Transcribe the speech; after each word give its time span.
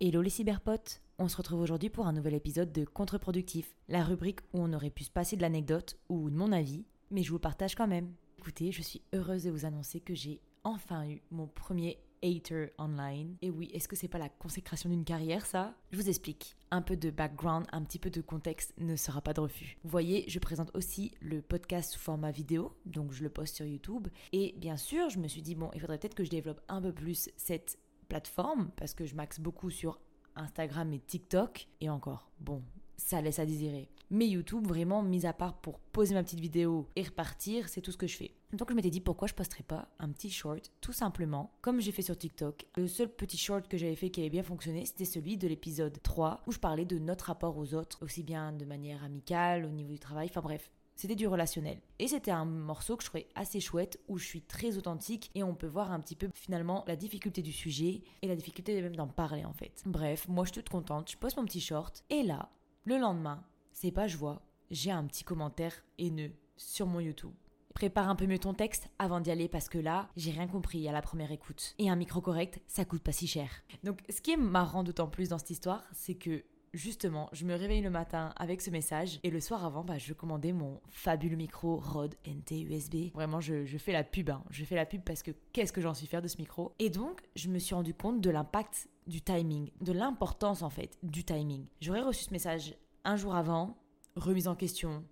Hello 0.00 0.22
les 0.22 0.30
cyberpotes 0.30 1.02
On 1.18 1.26
se 1.26 1.36
retrouve 1.36 1.60
aujourd'hui 1.60 1.90
pour 1.90 2.06
un 2.06 2.12
nouvel 2.12 2.34
épisode 2.34 2.70
de 2.70 2.84
Contre-productif, 2.84 3.74
la 3.88 4.04
rubrique 4.04 4.38
où 4.52 4.60
on 4.60 4.72
aurait 4.72 4.90
pu 4.90 5.02
se 5.02 5.10
passer 5.10 5.34
de 5.34 5.42
l'anecdote 5.42 5.98
ou 6.08 6.30
de 6.30 6.36
mon 6.36 6.52
avis, 6.52 6.84
mais 7.10 7.24
je 7.24 7.32
vous 7.32 7.40
partage 7.40 7.74
quand 7.74 7.88
même. 7.88 8.14
Écoutez, 8.38 8.70
je 8.70 8.80
suis 8.80 9.02
heureuse 9.12 9.42
de 9.42 9.50
vous 9.50 9.64
annoncer 9.64 9.98
que 9.98 10.14
j'ai 10.14 10.40
enfin 10.62 11.04
eu 11.08 11.20
mon 11.32 11.48
premier 11.48 11.98
hater 12.22 12.68
online. 12.78 13.38
Et 13.42 13.50
oui, 13.50 13.70
est-ce 13.74 13.88
que 13.88 13.96
c'est 13.96 14.06
pas 14.06 14.18
la 14.18 14.28
consécration 14.28 14.88
d'une 14.88 15.04
carrière 15.04 15.44
ça? 15.44 15.74
Je 15.90 15.96
vous 15.96 16.08
explique. 16.08 16.56
Un 16.70 16.80
peu 16.80 16.96
de 16.96 17.10
background, 17.10 17.66
un 17.72 17.82
petit 17.82 17.98
peu 17.98 18.10
de 18.10 18.20
contexte 18.20 18.74
ne 18.78 18.94
sera 18.94 19.20
pas 19.20 19.32
de 19.32 19.40
refus. 19.40 19.78
Vous 19.82 19.90
voyez, 19.90 20.24
je 20.28 20.38
présente 20.38 20.70
aussi 20.76 21.10
le 21.20 21.42
podcast 21.42 21.94
sous 21.94 21.98
format 21.98 22.30
vidéo, 22.30 22.72
donc 22.86 23.10
je 23.10 23.24
le 23.24 23.30
poste 23.30 23.56
sur 23.56 23.66
YouTube. 23.66 24.06
Et 24.32 24.54
bien 24.58 24.76
sûr, 24.76 25.10
je 25.10 25.18
me 25.18 25.26
suis 25.26 25.42
dit, 25.42 25.56
bon, 25.56 25.72
il 25.74 25.80
faudrait 25.80 25.98
peut-être 25.98 26.14
que 26.14 26.24
je 26.24 26.30
développe 26.30 26.60
un 26.68 26.80
peu 26.80 26.92
plus 26.92 27.30
cette 27.36 27.80
plateforme 28.08 28.70
parce 28.76 28.94
que 28.94 29.04
je 29.04 29.14
maxe 29.14 29.40
beaucoup 29.40 29.70
sur 29.70 30.00
Instagram 30.36 30.92
et 30.92 31.00
TikTok. 31.00 31.68
Et 31.80 31.90
encore, 31.90 32.30
bon, 32.40 32.62
ça 32.96 33.20
laisse 33.20 33.38
à 33.38 33.46
désirer. 33.46 33.88
Mais 34.10 34.26
YouTube, 34.26 34.66
vraiment, 34.66 35.02
mis 35.02 35.26
à 35.26 35.32
part 35.34 35.60
pour 35.60 35.78
poser 35.78 36.14
ma 36.14 36.22
petite 36.22 36.40
vidéo 36.40 36.88
et 36.96 37.02
repartir, 37.02 37.68
c'est 37.68 37.82
tout 37.82 37.92
ce 37.92 37.98
que 37.98 38.06
je 38.06 38.16
fais. 38.16 38.34
Donc 38.54 38.70
je 38.70 38.74
m'étais 38.74 38.88
dit 38.88 39.02
pourquoi 39.02 39.28
je 39.28 39.34
posterais 39.34 39.62
pas 39.62 39.88
un 39.98 40.08
petit 40.10 40.30
short, 40.30 40.72
tout 40.80 40.94
simplement, 40.94 41.52
comme 41.60 41.80
j'ai 41.80 41.92
fait 41.92 42.00
sur 42.00 42.16
TikTok. 42.16 42.66
Le 42.76 42.88
seul 42.88 43.14
petit 43.14 43.36
short 43.36 43.68
que 43.68 43.76
j'avais 43.76 43.96
fait 43.96 44.08
qui 44.08 44.20
avait 44.20 44.30
bien 44.30 44.42
fonctionné, 44.42 44.86
c'était 44.86 45.04
celui 45.04 45.36
de 45.36 45.46
l'épisode 45.46 46.00
3, 46.02 46.44
où 46.46 46.52
je 46.52 46.58
parlais 46.58 46.86
de 46.86 46.98
notre 46.98 47.26
rapport 47.26 47.58
aux 47.58 47.74
autres, 47.74 48.02
aussi 48.02 48.22
bien 48.22 48.52
de 48.52 48.64
manière 48.64 49.04
amicale, 49.04 49.66
au 49.66 49.70
niveau 49.70 49.92
du 49.92 49.98
travail, 49.98 50.28
enfin 50.30 50.40
bref, 50.40 50.70
c'était 50.98 51.14
du 51.14 51.28
relationnel. 51.28 51.80
Et 52.00 52.08
c'était 52.08 52.32
un 52.32 52.44
morceau 52.44 52.96
que 52.96 53.04
je 53.04 53.08
trouvais 53.08 53.28
assez 53.36 53.60
chouette, 53.60 54.00
où 54.08 54.18
je 54.18 54.26
suis 54.26 54.42
très 54.42 54.76
authentique 54.76 55.30
et 55.36 55.44
on 55.44 55.54
peut 55.54 55.68
voir 55.68 55.92
un 55.92 56.00
petit 56.00 56.16
peu 56.16 56.28
finalement 56.34 56.84
la 56.88 56.96
difficulté 56.96 57.40
du 57.40 57.52
sujet 57.52 58.02
et 58.20 58.26
la 58.26 58.34
difficulté 58.34 58.82
même 58.82 58.96
d'en 58.96 59.06
parler 59.06 59.44
en 59.44 59.52
fait. 59.52 59.82
Bref, 59.86 60.26
moi 60.28 60.44
je 60.44 60.48
suis 60.50 60.60
toute 60.60 60.68
contente, 60.68 61.10
je 61.10 61.16
poste 61.16 61.36
mon 61.36 61.44
petit 61.44 61.60
short 61.60 62.04
et 62.10 62.24
là, 62.24 62.50
le 62.84 62.98
lendemain, 62.98 63.44
c'est 63.70 63.92
pas 63.92 64.08
je 64.08 64.16
vois, 64.16 64.42
j'ai 64.72 64.90
un 64.90 65.06
petit 65.06 65.22
commentaire 65.22 65.84
haineux 65.98 66.32
sur 66.56 66.86
mon 66.86 66.98
YouTube. 66.98 67.32
Prépare 67.74 68.08
un 68.08 68.16
peu 68.16 68.26
mieux 68.26 68.40
ton 68.40 68.54
texte 68.54 68.88
avant 68.98 69.20
d'y 69.20 69.30
aller 69.30 69.46
parce 69.46 69.68
que 69.68 69.78
là, 69.78 70.08
j'ai 70.16 70.32
rien 70.32 70.48
compris 70.48 70.88
à 70.88 70.92
la 70.92 71.00
première 71.00 71.30
écoute. 71.30 71.76
Et 71.78 71.88
un 71.88 71.94
micro 71.94 72.20
correct, 72.20 72.60
ça 72.66 72.84
coûte 72.84 73.04
pas 73.04 73.12
si 73.12 73.28
cher. 73.28 73.48
Donc 73.84 74.00
ce 74.10 74.20
qui 74.20 74.32
est 74.32 74.36
marrant 74.36 74.82
d'autant 74.82 75.06
plus 75.06 75.28
dans 75.28 75.38
cette 75.38 75.50
histoire, 75.50 75.84
c'est 75.92 76.16
que 76.16 76.42
justement, 76.72 77.28
je 77.32 77.44
me 77.44 77.54
réveille 77.54 77.80
le 77.80 77.90
matin 77.90 78.32
avec 78.36 78.60
ce 78.60 78.70
message 78.70 79.20
et 79.22 79.30
le 79.30 79.40
soir 79.40 79.64
avant, 79.64 79.84
bah, 79.84 79.98
je 79.98 80.12
commandais 80.12 80.52
mon 80.52 80.80
fabuleux 80.88 81.36
micro 81.36 81.76
Rode 81.76 82.14
NT 82.26 82.62
USB. 82.62 83.12
Vraiment, 83.14 83.40
je, 83.40 83.64
fais 83.78 83.92
la 83.92 84.04
pub, 84.04 84.30
hein. 84.30 84.42
je 84.50 84.64
fais 84.64 84.74
la 84.74 84.86
pub 84.86 85.02
parce 85.02 85.22
que 85.22 85.30
qu'est-ce 85.52 85.72
que 85.72 85.80
j'en 85.80 85.94
suis 85.94 86.06
fière 86.06 86.22
de 86.22 86.28
ce 86.28 86.38
micro. 86.38 86.74
Et 86.78 86.90
donc, 86.90 87.22
je 87.36 87.48
me 87.48 87.58
suis 87.58 87.74
rendu 87.74 87.94
compte 87.94 88.20
de 88.20 88.30
l'impact 88.30 88.88
du 89.06 89.22
timing, 89.22 89.70
de 89.80 89.92
l'importance 89.92 90.62
en 90.62 90.70
fait 90.70 90.98
du 91.02 91.24
timing. 91.24 91.66
J'aurais 91.80 92.02
reçu 92.02 92.24
ce 92.24 92.30
message 92.30 92.74
un 93.04 93.16
jour 93.16 93.34
avant, 93.34 93.76
remise 94.16 94.48
en 94.48 94.54
question, 94.54 95.04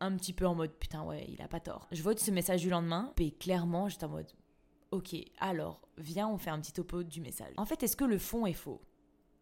un 0.00 0.14
petit 0.16 0.32
peu 0.32 0.46
en 0.46 0.54
mode 0.54 0.72
putain 0.72 1.02
ouais, 1.02 1.26
il 1.28 1.40
a 1.42 1.48
pas 1.48 1.60
tort. 1.60 1.88
Je 1.92 2.02
vote 2.02 2.18
ce 2.18 2.30
message 2.30 2.62
du 2.62 2.70
lendemain, 2.70 3.12
et 3.18 3.30
clairement, 3.30 3.88
j'étais 3.88 4.04
en 4.04 4.10
mode 4.10 4.30
ok, 4.90 5.16
alors 5.38 5.80
viens, 5.98 6.28
on 6.28 6.38
fait 6.38 6.50
un 6.50 6.60
petit 6.60 6.72
topo 6.72 7.02
du 7.02 7.20
message. 7.20 7.52
En 7.56 7.64
fait, 7.64 7.82
est-ce 7.82 7.96
que 7.96 8.04
le 8.04 8.18
fond 8.18 8.46
est 8.46 8.52
faux? 8.52 8.80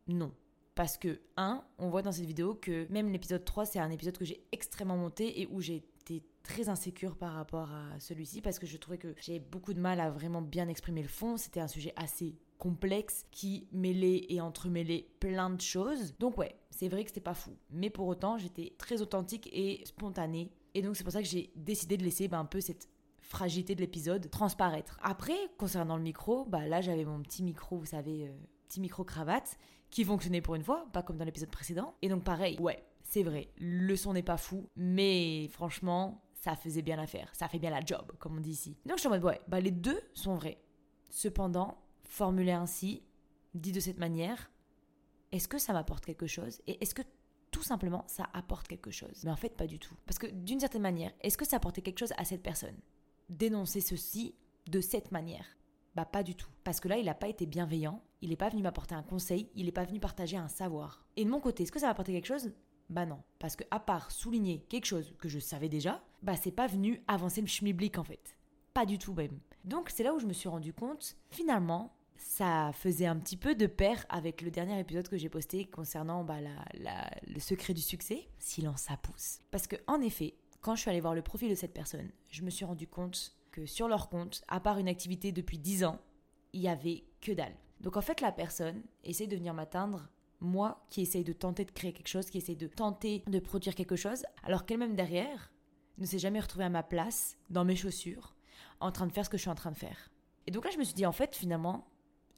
Non. 0.09 0.33
Parce 0.77 0.99
que, 0.99 1.21
un, 1.39 1.65
on 1.79 1.89
voit 1.89 2.03
dans 2.03 2.13
cette 2.13 2.27
vidéo 2.27 2.55
que 2.55 2.87
même 2.93 3.11
l'épisode 3.11 3.45
3, 3.45 3.65
c'est 3.65 3.79
un 3.79 3.91
épisode 3.91 4.19
que 4.19 4.27
j'ai 4.27 4.47
extrêmement 4.53 4.99
monté 4.99 5.41
et 5.41 5.47
où 5.47 5.63
j'ai 5.63 5.77
été 6.03 6.23
très 6.43 6.69
insécure 6.69 7.17
par 7.17 7.33
rapport 7.33 7.71
à 7.73 7.99
celui-ci 7.99 8.43
parce 8.43 8.59
que 8.59 8.67
je 8.67 8.77
trouvais 8.77 8.99
que 8.99 9.15
j'ai 9.19 9.41
beaucoup 9.41 9.73
de 9.73 9.81
mal 9.81 10.01
à 10.01 10.11
vraiment 10.11 10.43
bien 10.43 10.69
exprimer 10.69 11.01
le 11.01 11.09
fond. 11.09 11.39
C'était 11.39 11.61
un 11.61 11.67
sujet 11.67 11.95
assez 11.97 12.37
complexe 12.59 13.25
qui 13.31 13.67
mêlait 13.73 14.27
et 14.29 14.43
entremêlait 14.43 15.09
plein 15.19 15.49
de 15.49 15.63
choses. 15.63 16.15
Donc 16.19 16.37
ouais, 16.37 16.55
c'est 16.69 16.89
vrai 16.89 17.05
que 17.05 17.09
c'était 17.09 17.23
pas 17.23 17.33
fou. 17.33 17.57
Mais 17.71 17.89
pour 17.89 18.07
autant, 18.07 18.37
j'étais 18.37 18.75
très 18.77 19.01
authentique 19.01 19.49
et 19.55 19.81
spontanée. 19.87 20.53
Et 20.75 20.83
donc 20.83 20.95
c'est 20.95 21.05
pour 21.05 21.13
ça 21.15 21.23
que 21.23 21.29
j'ai 21.29 21.53
décidé 21.57 21.97
de 21.97 22.05
laisser 22.05 22.29
ben, 22.29 22.41
un 22.41 22.45
peu 22.45 22.61
cette 22.61 22.91
fragilité 23.19 23.75
de 23.75 23.81
l'épisode 23.81 24.31
transparaître. 24.31 24.99
Après, 25.03 25.39
concernant 25.57 25.97
le 25.97 26.03
micro, 26.03 26.45
bah 26.45 26.67
là 26.67 26.83
j'avais 26.83 27.07
mon 27.07 27.23
petit 27.23 27.43
micro, 27.43 27.79
vous 27.79 27.87
savez, 27.87 28.29
euh, 28.29 28.33
petit 28.67 28.81
micro 28.81 29.05
cravate 29.05 29.59
qui 29.91 30.05
fonctionnait 30.05 30.41
pour 30.41 30.55
une 30.55 30.65
fois, 30.65 30.87
pas 30.93 31.03
comme 31.03 31.17
dans 31.17 31.25
l'épisode 31.25 31.51
précédent. 31.51 31.95
Et 32.03 32.09
donc 32.09 32.25
pareil, 32.25 32.59
ouais, 32.61 32.85
c'est 33.03 33.23
vrai, 33.23 33.51
le 33.59 33.97
son 33.97 34.13
n'est 34.13 34.23
pas 34.23 34.37
fou, 34.37 34.69
mais 34.77 35.49
franchement, 35.53 36.23
ça 36.35 36.57
faisait 36.57 36.83
bien 36.83 36.97
l'affaire, 36.97 37.31
ça 37.35 37.49
fait 37.49 37.59
bien 37.59 37.71
la 37.71 37.85
job, 37.85 38.13
comme 38.19 38.37
on 38.37 38.41
dit 38.41 38.51
ici. 38.51 38.77
Donc 38.85 38.97
je 38.97 39.01
suis 39.01 39.09
en 39.09 39.13
mode, 39.13 39.25
ouais, 39.25 39.41
bah 39.49 39.61
les 39.61 39.71
deux 39.71 40.01
sont 40.15 40.35
vrais. 40.35 40.59
Cependant, 41.09 41.79
formulé 42.05 42.53
ainsi, 42.53 43.03
dit 43.55 43.73
de 43.73 43.81
cette 43.81 43.99
manière, 43.99 44.51
est-ce 45.33 45.49
que 45.49 45.59
ça 45.59 45.73
m'apporte 45.73 46.05
quelque 46.05 46.27
chose? 46.27 46.61
Et 46.67 46.83
est-ce 46.83 46.95
que 46.95 47.03
tout 47.51 47.63
simplement 47.63 48.05
ça 48.07 48.29
apporte 48.33 48.69
quelque 48.69 48.91
chose? 48.91 49.23
Mais 49.25 49.31
en 49.31 49.37
fait, 49.37 49.57
pas 49.57 49.67
du 49.67 49.79
tout. 49.79 49.95
Parce 50.05 50.19
que 50.19 50.27
d'une 50.27 50.61
certaine 50.61 50.83
manière, 50.83 51.13
est-ce 51.21 51.39
que 51.39 51.47
ça 51.47 51.57
apportait 51.57 51.83
quelque 51.83 51.99
chose 51.99 52.13
à 52.17 52.25
cette 52.25 52.43
personne? 52.43 52.77
Dénoncer 53.29 53.81
ceci 53.81 54.35
de 54.67 54.81
cette 54.81 55.11
manière 55.11 55.47
bah 55.97 56.05
pas 56.05 56.23
du 56.23 56.35
tout. 56.35 56.51
Parce 56.63 56.79
que 56.79 56.89
là, 56.89 56.99
il 56.99 57.07
n'a 57.07 57.15
pas 57.15 57.29
été 57.29 57.47
bienveillant, 57.47 58.03
il 58.21 58.29
n'est 58.29 58.37
pas 58.37 58.51
venu 58.51 58.63
m'apporter 58.63 58.95
un 58.95 59.03
conseil, 59.03 59.49
il 59.55 59.65
n'est 59.65 59.73
pas 59.73 59.85
venu 59.85 59.99
partager 59.99 60.37
un 60.37 60.47
savoir. 60.47 61.07
Et 61.17 61.25
de 61.25 61.31
mon 61.31 61.41
côté, 61.41 61.63
est-ce 61.63 61.73
que 61.73 61.81
ça 61.81 61.87
va 61.87 61.93
apporter 61.93 62.13
quelque 62.13 62.27
chose? 62.27 62.53
Bah 62.91 63.07
non. 63.07 63.23
Parce 63.39 63.57
que 63.57 63.65
à 63.71 63.81
part 63.81 64.11
souligner 64.11 64.61
quelque 64.69 64.85
chose 64.85 65.15
que 65.19 65.29
je 65.29 65.39
savais 65.39 65.71
déjà, 65.71 66.05
bah 66.23 66.37
c'est 66.37 66.53
pas 66.53 66.67
venu 66.67 67.03
avancer 67.09 67.41
le 67.41 67.47
schmilblick 67.47 67.97
en 67.99 68.05
fait. 68.05 68.37
Pas 68.75 68.85
du 68.85 68.99
tout 68.99 69.15
même. 69.15 69.41
Donc 69.65 69.89
c'est 69.89 70.05
là 70.05 70.15
où 70.15 70.19
je 70.19 70.27
me 70.27 70.35
suis 70.35 70.51
rendu 70.51 70.75
compte, 70.75 71.17
finalement, 71.31 71.97
ça 72.17 72.71
faisait 72.75 73.07
un 73.07 73.17
petit 73.17 73.39
peu 73.39 73.55
de 73.55 73.67
pair 73.67 74.05
avec 74.11 74.43
le 74.43 74.51
dernier 74.51 74.79
épisode 74.79 75.09
que 75.09 75.17
j'ai 75.17 75.31
posté 75.31 75.65
concernant 75.65 76.25
bah, 76.25 76.41
la, 76.41 77.11
le 77.27 77.41
secret 77.41 77.73
du 77.73 77.81
succès. 77.83 78.29
Silence, 78.39 78.83
ça 78.83 78.99
pousse. 78.99 79.41
Parce 79.51 79.67
que 79.67 79.77
en 79.87 80.03
effet, 80.03 80.35
quand 80.61 80.75
je 80.75 80.83
suis 80.83 80.91
allée 80.91 81.01
voir 81.01 81.15
le 81.15 81.23
profil 81.23 81.49
de 81.49 81.55
cette 81.55 81.73
personne, 81.73 82.11
je 82.29 82.43
me 82.43 82.51
suis 82.51 82.65
rendu 82.65 82.87
compte 82.87 83.36
sur 83.65 83.89
leur 83.89 84.09
compte, 84.09 84.45
à 84.49 84.61
part 84.61 84.79
une 84.79 84.89
activité 84.89 85.33
depuis 85.33 85.59
10 85.59 85.85
ans, 85.85 85.99
il 86.53 86.61
y 86.61 86.69
avait 86.69 87.05
que 87.21 87.33
dalle. 87.33 87.57
Donc 87.81 87.97
en 87.97 88.03
fait, 88.03 88.21
la 88.21 88.33
personne 88.33 88.83
essaye 89.05 89.29
de 89.29 89.37
venir 89.37 89.55
m'atteindre, 89.55 90.09
moi 90.41 90.85
qui 90.91 91.01
essaye 91.03 91.25
de 91.25 91.33
tenter 91.33 91.65
de 91.65 91.71
créer 91.71 91.93
quelque 91.93 92.09
chose, 92.09 92.29
qui 92.29 92.39
essaye 92.39 92.57
de 92.57 92.67
tenter 92.67 93.23
de 93.27 93.39
produire 93.39 93.75
quelque 93.75 93.97
chose, 93.97 94.25
alors 94.43 94.67
qu'elle-même 94.67 94.97
derrière 94.97 95.53
ne 95.99 96.05
s'est 96.07 96.19
jamais 96.19 96.41
retrouvée 96.41 96.65
à 96.65 96.71
ma 96.71 96.83
place, 96.83 97.37
dans 97.49 97.65
mes 97.65 97.77
chaussures, 97.77 98.35
en 98.81 98.93
train 98.93 99.07
de 99.07 99.13
faire 99.13 99.25
ce 99.25 99.31
que 99.31 99.37
je 99.37 99.43
suis 99.43 99.51
en 99.51 99.55
train 99.55 99.73
de 99.73 99.77
faire. 99.77 100.11
Et 100.47 100.51
donc 100.51 100.65
là, 100.65 100.71
je 100.71 100.79
me 100.79 100.85
suis 100.85 100.95
dit, 100.95 101.07
en 101.07 101.13
fait, 101.13 101.35
finalement, 101.35 101.89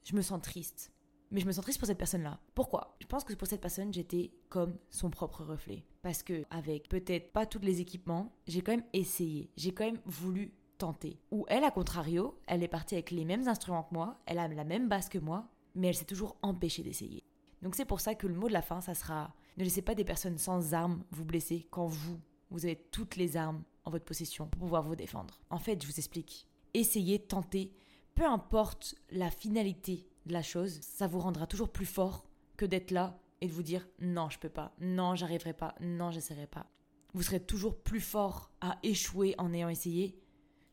je 0.04 0.14
me 0.14 0.22
sens 0.22 0.40
triste. 0.40 0.92
Mais 1.30 1.40
je 1.40 1.46
me 1.46 1.52
sens 1.52 1.62
triste 1.62 1.78
pour 1.78 1.86
cette 1.86 1.98
personne-là. 1.98 2.40
Pourquoi? 2.54 2.96
Je 3.00 3.06
pense 3.06 3.24
que 3.24 3.34
pour 3.34 3.46
cette 3.46 3.60
personne, 3.60 3.92
j'étais 3.92 4.32
comme 4.48 4.78
son 4.88 5.10
propre 5.10 5.44
reflet. 5.44 5.84
Parce 6.00 6.22
que, 6.22 6.44
avec 6.50 6.88
peut-être 6.88 7.32
pas 7.32 7.44
tous 7.44 7.58
les 7.58 7.80
équipements, 7.80 8.32
j'ai 8.46 8.62
quand 8.62 8.72
même 8.72 8.86
essayé. 8.94 9.50
J'ai 9.56 9.72
quand 9.72 9.84
même 9.84 10.00
voulu 10.06 10.54
tenter. 10.78 11.20
Ou 11.30 11.44
elle, 11.48 11.64
à 11.64 11.70
contrario, 11.70 12.38
elle 12.46 12.62
est 12.62 12.68
partie 12.68 12.94
avec 12.94 13.10
les 13.10 13.24
mêmes 13.24 13.48
instruments 13.48 13.82
que 13.82 13.94
moi, 13.94 14.18
elle 14.26 14.38
a 14.38 14.48
la 14.48 14.64
même 14.64 14.88
base 14.88 15.08
que 15.08 15.18
moi, 15.18 15.48
mais 15.74 15.88
elle 15.88 15.94
s'est 15.94 16.04
toujours 16.04 16.36
empêchée 16.42 16.82
d'essayer. 16.82 17.24
Donc 17.62 17.74
c'est 17.74 17.84
pour 17.84 18.00
ça 18.00 18.14
que 18.14 18.26
le 18.26 18.34
mot 18.34 18.48
de 18.48 18.52
la 18.52 18.62
fin, 18.62 18.80
ça 18.80 18.94
sera 18.94 19.34
ne 19.58 19.64
laissez 19.64 19.82
pas 19.82 19.96
des 19.96 20.04
personnes 20.04 20.38
sans 20.38 20.72
armes 20.72 21.02
vous 21.10 21.24
blesser 21.24 21.66
quand 21.70 21.86
vous, 21.86 22.20
vous 22.50 22.64
avez 22.64 22.76
toutes 22.76 23.16
les 23.16 23.36
armes 23.36 23.64
en 23.84 23.90
votre 23.90 24.04
possession 24.04 24.46
pour 24.46 24.60
pouvoir 24.60 24.84
vous 24.84 24.94
défendre. 24.94 25.40
En 25.50 25.58
fait, 25.58 25.82
je 25.82 25.88
vous 25.88 25.98
explique. 25.98 26.46
Essayez, 26.74 27.18
tentez, 27.18 27.72
peu 28.14 28.24
importe 28.24 28.94
la 29.10 29.30
finalité 29.30 30.08
de 30.26 30.32
la 30.32 30.42
chose, 30.42 30.78
ça 30.80 31.08
vous 31.08 31.18
rendra 31.18 31.48
toujours 31.48 31.70
plus 31.70 31.86
fort 31.86 32.28
que 32.56 32.66
d'être 32.66 32.92
là 32.92 33.18
et 33.40 33.48
de 33.48 33.52
vous 33.52 33.64
dire 33.64 33.88
non, 34.00 34.30
je 34.30 34.38
peux 34.38 34.48
pas, 34.48 34.74
non, 34.80 35.16
j'arriverai 35.16 35.54
pas, 35.54 35.74
non, 35.80 36.12
j'essaierai 36.12 36.46
pas. 36.46 36.66
Vous 37.14 37.22
serez 37.22 37.40
toujours 37.40 37.76
plus 37.82 38.00
fort 38.00 38.52
à 38.60 38.78
échouer 38.84 39.34
en 39.38 39.52
ayant 39.52 39.68
essayé 39.68 40.20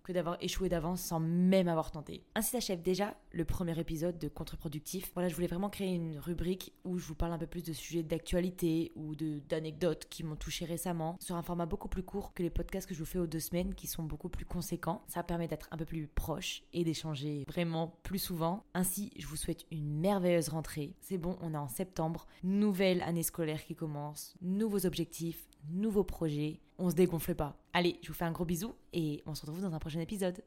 que 0.06 0.14
d'avoir 0.14 0.38
échoué 0.40 0.70
d'avance 0.70 1.02
sans 1.02 1.20
même 1.20 1.68
avoir 1.68 1.92
tenté. 1.92 2.24
Ainsi 2.36 2.52
s'achève 2.52 2.82
déjà 2.82 3.18
le 3.32 3.44
premier 3.44 3.78
épisode 3.80 4.18
de 4.20 4.28
Contre-productif. 4.28 5.12
Voilà, 5.14 5.30
je 5.30 5.36
voulais 5.36 5.48
vraiment 5.48 5.70
créer 5.70 5.94
une 5.94 6.20
rubrique 6.20 6.74
où 6.86 6.98
je 6.98 7.06
vous 7.06 7.16
parle 7.16 7.34
un 7.34 7.38
peu 7.38 7.48
plus 7.48 7.64
de 7.64 7.74
sujets 7.74 8.04
d'actualité 8.04 8.92
ou 8.96 9.16
d'anecdotes 9.16 10.06
qui 10.10 10.24
m'ont 10.24 10.36
touché 10.36 10.66
récemment 10.66 11.18
sur 11.19 11.36
un 11.36 11.42
format 11.42 11.66
beaucoup 11.66 11.90
plus 11.90 12.04
court 12.04 12.34
que 12.34 12.44
les 12.44 12.50
podcasts 12.50 12.88
que 12.88 12.94
je 12.94 13.00
vous 13.00 13.06
fais 13.06 13.19
aux 13.19 13.28
deux 13.28 13.40
semaines 13.40 13.74
qui 13.74 13.88
sont 13.88 14.04
beaucoup 14.04 14.30
plus 14.30 14.46
conséquents. 14.46 15.02
Ça 15.07 15.24
permet 15.24 15.48
d'être 15.48 15.68
un 15.72 15.78
peu 15.78 15.86
plus 15.86 16.08
proche 16.08 16.63
et 16.72 16.84
d'échanger 16.84 17.44
vraiment 17.48 17.98
plus 18.04 18.19
souvent. 18.19 18.63
Ainsi, 18.75 19.12
je 19.18 19.25
vous 19.25 19.36
souhaite 19.36 19.66
une 19.72 20.00
merveilleuse 20.00 20.50
rentrée. 20.50 20.94
C'est 21.01 21.18
bon, 21.18 21.38
on 21.42 21.54
est 21.54 21.58
en 21.58 21.68
septembre, 21.68 22.28
nouvelle 22.44 23.01
année 23.01 23.24
scolaire 23.24 23.66
qui 23.66 23.75
commence, 23.75 24.36
nouveaux 24.42 24.86
objectifs, 24.86 25.48
nouveaux 25.69 26.03
projets. 26.03 26.59
On 26.77 26.89
se 26.89 26.95
dégonfle 26.95 27.35
pas. 27.35 27.57
Allez, 27.73 28.00
je 28.01 28.09
vous 28.09 28.13
fais 28.13 28.25
un 28.25 28.31
gros 28.31 28.45
bisou 28.45 28.75
et 28.94 29.23
on 29.25 29.35
se 29.35 29.41
retrouve 29.41 29.62
dans 29.62 29.73
un 29.73 29.79
prochain 29.79 30.00
épisode. 30.00 30.44